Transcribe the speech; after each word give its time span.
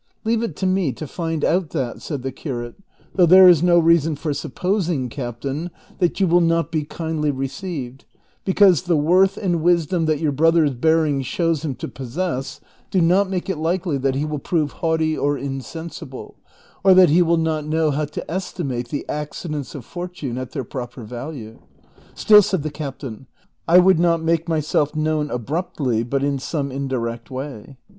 "Leave 0.25 0.41
it 0.41 0.55
to 0.55 0.65
me 0.65 0.91
to 0.91 1.05
find 1.05 1.45
out 1.45 1.69
that," 1.69 2.01
said 2.01 2.23
the 2.23 2.31
curate;" 2.31 2.73
though 3.15 3.25
there 3.27 3.47
is 3.47 3.61
no 3.61 3.77
reason 3.77 4.15
for 4.15 4.33
supposing, 4.33 5.09
captain, 5.09 5.69
that 5.99 6.19
you 6.19 6.25
will 6.25 6.41
not 6.41 6.71
be 6.71 6.83
kindly 6.83 7.29
received, 7.29 8.05
because 8.43 8.81
the 8.81 8.97
worth 8.97 9.37
and 9.37 9.61
wisdom 9.61 10.05
that 10.07 10.17
your 10.19 10.31
brother's 10.31 10.73
bearing 10.73 11.21
shows 11.21 11.63
him 11.63 11.75
to 11.75 11.87
possess 11.87 12.59
do 12.89 12.99
not 12.99 13.29
make 13.29 13.47
it 13.47 13.59
likely 13.59 13.95
that 13.95 14.15
he 14.15 14.25
will 14.25 14.39
prove 14.39 14.71
haughty 14.71 15.15
or 15.15 15.37
insensible, 15.37 16.35
or 16.83 16.95
that 16.95 17.11
he 17.11 17.21
will 17.21 17.37
not 17.37 17.63
know 17.67 17.91
how 17.91 18.05
to 18.05 18.25
estimate 18.27 18.87
the 18.87 19.05
accidents 19.07 19.75
of 19.75 19.85
fortune 19.85 20.35
at 20.35 20.49
their 20.49 20.63
proper 20.63 21.03
value." 21.03 21.59
"Still," 22.15 22.41
said 22.41 22.63
the 22.63 22.71
captain," 22.71 23.27
I 23.67 23.77
would 23.77 23.99
not 23.99 24.19
make 24.23 24.49
myself 24.49 24.95
known 24.95 25.29
abruptly, 25.29 26.01
but 26.01 26.23
in 26.23 26.39
some 26.39 26.71
indirect 26.71 27.29
way. 27.29 27.77